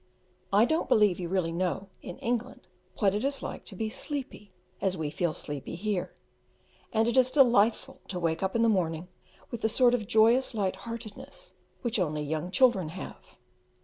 I 0.51 0.65
don't 0.65 0.89
believe 0.89 1.19
you 1.19 1.29
really 1.29 1.51
know 1.51 1.89
in 2.01 2.17
England 2.17 2.65
what 2.97 3.13
it 3.13 3.23
is 3.23 3.39
to 3.41 3.75
be 3.75 3.91
sleepy 3.91 4.51
as 4.81 4.97
we 4.97 5.11
feel 5.11 5.35
sleepy 5.35 5.75
here; 5.75 6.15
and 6.91 7.07
it 7.07 7.15
is 7.15 7.29
delightful 7.29 8.01
to 8.07 8.17
wake 8.19 8.41
up 8.41 8.55
in 8.55 8.63
the 8.63 8.67
morning 8.67 9.09
with 9.51 9.61
the 9.61 9.69
sort 9.69 9.93
of 9.93 10.07
joyous 10.07 10.55
light 10.55 10.75
heartedness 10.75 11.53
which 11.83 11.99
only 11.99 12.23
young 12.23 12.49
children 12.49 12.89
have. 12.89 13.23